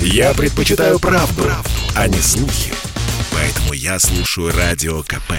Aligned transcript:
Я 0.00 0.34
предпочитаю 0.34 0.98
правду, 0.98 1.42
правду, 1.42 1.70
а 1.94 2.08
не 2.08 2.18
слухи. 2.18 2.72
Поэтому 3.32 3.72
я 3.72 3.98
слушаю 3.98 4.52
Радио 4.56 5.02
КП. 5.02 5.32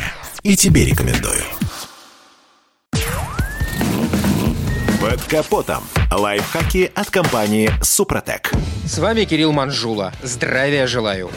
И 0.43 0.55
тебе 0.55 0.85
рекомендую. 0.85 1.43
Под 5.01 5.21
капотом. 5.23 5.83
Лайфхаки 6.11 6.91
от 6.95 7.09
компании 7.09 7.71
«Супротек». 7.81 8.51
С 8.85 8.97
вами 8.97 9.25
Кирилл 9.25 9.51
Манжула. 9.51 10.13
Здравия 10.23 10.87
желаю. 10.87 11.29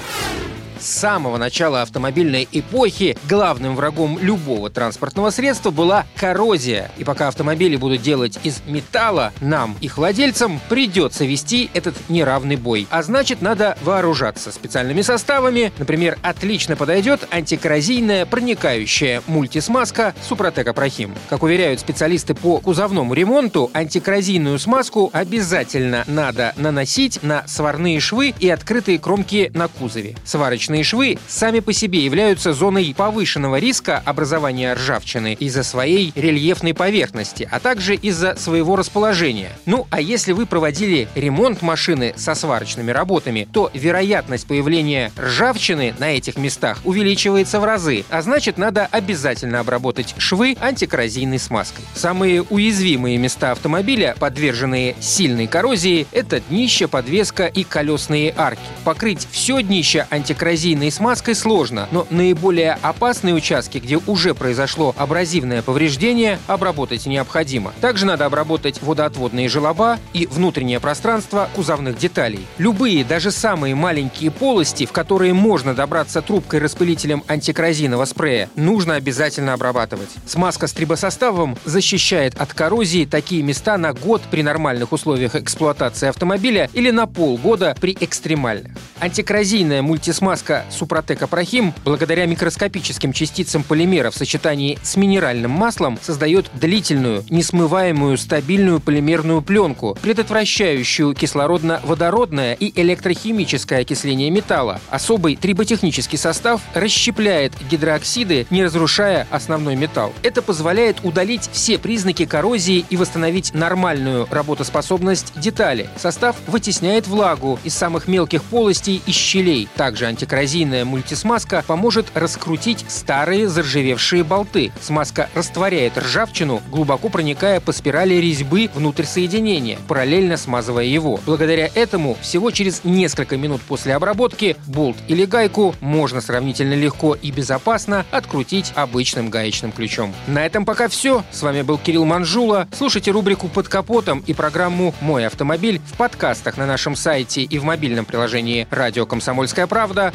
С 0.80 1.00
самого 1.00 1.36
начала 1.36 1.82
автомобильной 1.82 2.48
эпохи 2.50 3.14
главным 3.28 3.76
врагом 3.76 4.18
любого 4.18 4.70
транспортного 4.70 5.28
средства 5.28 5.70
была 5.70 6.06
коррозия. 6.16 6.90
И 6.96 7.04
пока 7.04 7.28
автомобили 7.28 7.76
будут 7.76 8.00
делать 8.00 8.38
из 8.44 8.62
металла, 8.66 9.34
нам, 9.42 9.76
их 9.82 9.98
владельцам, 9.98 10.58
придется 10.70 11.26
вести 11.26 11.70
этот 11.74 11.94
неравный 12.08 12.56
бой. 12.56 12.86
А 12.90 13.02
значит, 13.02 13.42
надо 13.42 13.76
вооружаться 13.82 14.50
специальными 14.52 15.02
составами. 15.02 15.70
Например, 15.76 16.18
отлично 16.22 16.76
подойдет 16.76 17.28
антикоррозийная 17.30 18.24
проникающая 18.24 19.22
мультисмазка 19.26 20.14
Супротек 20.26 20.66
Апрахим. 20.68 21.14
Как 21.28 21.42
уверяют 21.42 21.80
специалисты 21.80 22.32
по 22.34 22.58
кузовному 22.58 23.12
ремонту, 23.12 23.70
антикоррозийную 23.74 24.58
смазку 24.58 25.10
обязательно 25.12 26.04
надо 26.06 26.54
наносить 26.56 27.22
на 27.22 27.46
сварные 27.46 28.00
швы 28.00 28.32
и 28.38 28.48
открытые 28.48 28.98
кромки 28.98 29.50
на 29.52 29.68
кузове. 29.68 30.16
Сварочные 30.24 30.69
Сварочные 30.70 30.84
швы 30.84 31.18
сами 31.26 31.58
по 31.58 31.72
себе 31.72 32.04
являются 32.04 32.52
зоной 32.52 32.94
повышенного 32.96 33.56
риска 33.56 34.00
образования 34.04 34.72
ржавчины 34.74 35.36
из-за 35.40 35.64
своей 35.64 36.12
рельефной 36.14 36.74
поверхности, 36.74 37.48
а 37.50 37.58
также 37.58 37.96
из-за 37.96 38.36
своего 38.36 38.76
расположения. 38.76 39.50
Ну, 39.66 39.88
а 39.90 40.00
если 40.00 40.30
вы 40.30 40.46
проводили 40.46 41.08
ремонт 41.16 41.60
машины 41.62 42.14
со 42.16 42.36
сварочными 42.36 42.92
работами, 42.92 43.48
то 43.52 43.68
вероятность 43.74 44.46
появления 44.46 45.10
ржавчины 45.18 45.92
на 45.98 46.12
этих 46.12 46.36
местах 46.36 46.78
увеличивается 46.84 47.58
в 47.58 47.64
разы, 47.64 48.04
а 48.08 48.22
значит, 48.22 48.56
надо 48.56 48.86
обязательно 48.86 49.58
обработать 49.58 50.14
швы 50.18 50.56
антикоррозийной 50.60 51.40
смазкой. 51.40 51.84
Самые 51.94 52.42
уязвимые 52.42 53.18
места 53.18 53.50
автомобиля, 53.50 54.14
подверженные 54.20 54.94
сильной 55.00 55.48
коррозии, 55.48 56.06
это 56.12 56.38
днище, 56.38 56.86
подвеска 56.86 57.46
и 57.46 57.64
колесные 57.64 58.32
арки. 58.36 58.60
Покрыть 58.84 59.26
все 59.32 59.60
днище 59.62 60.06
антикоррозийной 60.10 60.59
абразивной 60.60 60.90
смазкой 60.90 61.34
сложно, 61.34 61.88
но 61.90 62.06
наиболее 62.10 62.76
опасные 62.82 63.34
участки, 63.34 63.78
где 63.78 63.96
уже 63.96 64.34
произошло 64.34 64.94
абразивное 64.98 65.62
повреждение, 65.62 66.38
обработать 66.48 67.06
необходимо. 67.06 67.72
Также 67.80 68.04
надо 68.04 68.26
обработать 68.26 68.82
водоотводные 68.82 69.48
желоба 69.48 69.98
и 70.12 70.26
внутреннее 70.26 70.78
пространство 70.78 71.48
кузовных 71.54 71.96
деталей. 71.96 72.46
Любые, 72.58 73.04
даже 73.04 73.30
самые 73.30 73.74
маленькие 73.74 74.30
полости, 74.30 74.84
в 74.84 74.92
которые 74.92 75.32
можно 75.32 75.72
добраться 75.72 76.20
трубкой-распылителем 76.20 77.24
антикоррозийного 77.26 78.04
спрея, 78.04 78.50
нужно 78.54 78.96
обязательно 78.96 79.54
обрабатывать. 79.54 80.10
Смазка 80.26 80.66
с 80.66 80.74
трибосоставом 80.74 81.56
защищает 81.64 82.38
от 82.38 82.52
коррозии 82.52 83.06
такие 83.06 83.42
места 83.42 83.78
на 83.78 83.94
год 83.94 84.20
при 84.30 84.42
нормальных 84.42 84.92
условиях 84.92 85.36
эксплуатации 85.36 86.08
автомобиля 86.08 86.68
или 86.74 86.90
на 86.90 87.06
полгода 87.06 87.74
при 87.80 87.96
экстремальных. 87.98 88.72
Антикоррозийная 89.00 89.80
мультисмазка 89.80 90.49
Смазка 90.50 90.64
Супротек 90.70 91.22
Апрахим 91.22 91.72
благодаря 91.84 92.26
микроскопическим 92.26 93.12
частицам 93.12 93.62
полимера 93.62 94.10
в 94.10 94.16
сочетании 94.16 94.78
с 94.82 94.96
минеральным 94.96 95.50
маслом 95.52 95.98
создает 96.02 96.50
длительную, 96.54 97.24
несмываемую 97.30 98.18
стабильную 98.18 98.80
полимерную 98.80 99.42
пленку, 99.42 99.96
предотвращающую 100.02 101.14
кислородно-водородное 101.14 102.56
и 102.58 102.72
электрохимическое 102.80 103.80
окисление 103.82 104.30
металла. 104.30 104.80
Особый 104.90 105.36
триботехнический 105.36 106.18
состав 106.18 106.62
расщепляет 106.74 107.52
гидрооксиды, 107.70 108.46
не 108.50 108.64
разрушая 108.64 109.28
основной 109.30 109.76
металл. 109.76 110.12
Это 110.22 110.42
позволяет 110.42 111.04
удалить 111.04 111.48
все 111.52 111.78
признаки 111.78 112.24
коррозии 112.24 112.84
и 112.90 112.96
восстановить 112.96 113.54
нормальную 113.54 114.26
работоспособность 114.30 115.32
детали. 115.38 115.88
Состав 115.96 116.36
вытесняет 116.48 117.06
влагу 117.06 117.60
из 117.62 117.74
самых 117.74 118.08
мелких 118.08 118.42
полостей 118.42 119.00
и 119.06 119.12
щелей. 119.12 119.68
Также 119.76 120.06
антикоррозийный 120.06 120.39
Коррозийная 120.40 120.86
мультисмазка 120.86 121.62
поможет 121.66 122.06
раскрутить 122.14 122.86
старые 122.88 123.46
заржавевшие 123.46 124.24
болты. 124.24 124.72
Смазка 124.80 125.28
растворяет 125.34 125.98
ржавчину, 125.98 126.62
глубоко 126.70 127.10
проникая 127.10 127.60
по 127.60 127.72
спирали 127.72 128.14
резьбы 128.14 128.70
внутрь 128.74 129.04
соединения, 129.04 129.76
параллельно 129.86 130.38
смазывая 130.38 130.84
его. 130.84 131.20
Благодаря 131.26 131.68
этому 131.74 132.16
всего 132.22 132.50
через 132.52 132.84
несколько 132.84 133.36
минут 133.36 133.60
после 133.60 133.94
обработки 133.94 134.56
болт 134.66 134.96
или 135.08 135.26
гайку 135.26 135.74
можно 135.80 136.22
сравнительно 136.22 136.72
легко 136.72 137.14
и 137.16 137.30
безопасно 137.30 138.06
открутить 138.10 138.72
обычным 138.74 139.28
гаечным 139.28 139.72
ключом. 139.72 140.14
На 140.26 140.46
этом 140.46 140.64
пока 140.64 140.88
все. 140.88 141.22
С 141.32 141.42
вами 141.42 141.60
был 141.60 141.76
Кирилл 141.76 142.06
Манжула. 142.06 142.66
Слушайте 142.72 143.10
рубрику 143.10 143.48
«Под 143.48 143.68
капотом» 143.68 144.24
и 144.26 144.32
программу 144.32 144.94
«Мой 145.02 145.26
автомобиль» 145.26 145.82
в 145.92 145.98
подкастах 145.98 146.56
на 146.56 146.64
нашем 146.64 146.96
сайте 146.96 147.42
и 147.42 147.58
в 147.58 147.64
мобильном 147.64 148.06
приложении 148.06 148.66
«Радио 148.70 149.04
Комсомольская 149.04 149.66
правда», 149.66 150.14